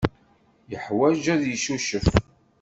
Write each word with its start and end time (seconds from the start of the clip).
Yeḥwaj 0.71 1.23
ad 1.33 1.43
yeccucef. 1.49 2.05